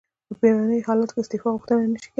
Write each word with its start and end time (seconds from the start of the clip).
په 0.27 0.33
بیړنیو 0.39 0.85
حالاتو 0.87 1.13
کې 1.13 1.19
د 1.21 1.23
استعفا 1.23 1.49
غوښتنه 1.55 1.81
نشي 1.91 2.01
کیدای. 2.01 2.09